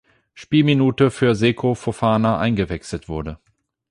Spielminute 0.33 1.11
für 1.11 1.35
Seko 1.35 1.75
Fofana 1.75 2.39
eingewechselt 2.39 3.07
wurde. 3.07 3.37